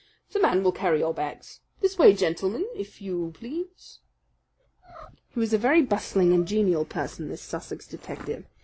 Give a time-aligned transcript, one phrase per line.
[0.31, 1.59] The man will carry your bags.
[1.81, 3.99] This way, gentlemen, if you please."
[5.29, 8.47] He was a very bustling and genial person, this Sussex detective.